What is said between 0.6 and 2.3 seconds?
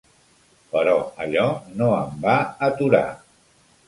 Però allò no em